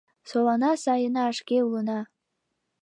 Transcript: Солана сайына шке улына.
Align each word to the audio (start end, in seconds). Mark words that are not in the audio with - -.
Солана 0.29 0.71
сайына 0.83 1.25
шке 1.39 1.57
улына. 1.67 1.99